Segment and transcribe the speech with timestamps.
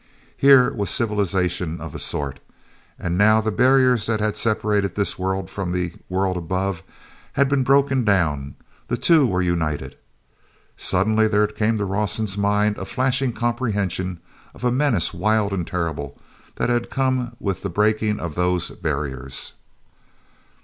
[0.35, 2.39] Here was civilization of a sort,
[2.97, 6.81] and now the barriers that had separated this world from the world above
[7.33, 8.55] had been broken down;
[8.87, 9.95] the two were united.
[10.75, 14.19] Suddenly there came to Rawson's mind a flashing comprehension
[14.55, 16.19] of a menace wild and terrible
[16.55, 19.53] that had come with the breaking of those barriers.